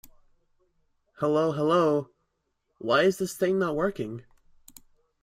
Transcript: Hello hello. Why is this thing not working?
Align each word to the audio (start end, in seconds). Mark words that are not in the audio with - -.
Hello 1.17 1.51
hello. 1.51 2.09
Why 2.79 3.03
is 3.03 3.19
this 3.19 3.35
thing 3.35 3.59
not 3.59 3.75
working? 3.75 4.23